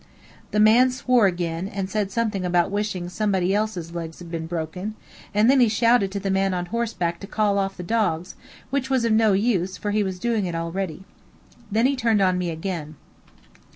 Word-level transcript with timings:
The 0.49 0.59
man 0.59 0.89
swore 0.89 1.27
again, 1.27 1.67
and 1.67 1.87
said 1.87 2.09
something 2.09 2.43
about 2.43 2.71
wishing 2.71 3.07
somebody 3.07 3.53
else's 3.53 3.93
legs 3.93 4.17
had 4.17 4.31
been 4.31 4.47
broken; 4.47 4.95
and 5.31 5.47
then 5.47 5.59
he 5.59 5.69
shouted 5.69 6.11
to 6.11 6.19
the 6.19 6.31
man 6.31 6.55
on 6.55 6.65
horseback 6.65 7.19
to 7.19 7.27
call 7.27 7.59
off 7.59 7.77
the 7.77 7.83
dogs, 7.83 8.33
which 8.71 8.89
was 8.89 9.05
of 9.05 9.11
no 9.13 9.33
use, 9.33 9.77
for 9.77 9.91
he 9.91 10.01
was 10.01 10.17
doing 10.17 10.47
it 10.47 10.55
already. 10.55 11.03
Then 11.71 11.85
he 11.85 11.95
turned 11.95 12.19
on 12.19 12.39
me 12.39 12.49
again. 12.49 12.95